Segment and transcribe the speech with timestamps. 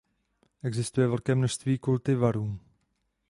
[0.63, 2.59] Existuje velké množství kultivarů.